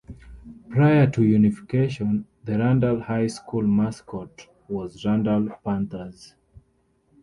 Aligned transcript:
Prior 0.69 1.05
to 1.11 1.23
unification, 1.23 2.25
the 2.43 2.57
Randall 2.57 3.01
High 3.01 3.27
School 3.27 3.67
mascot 3.67 4.47
was 4.67 5.05
Randall 5.05 5.49
Panthers. 5.63 6.33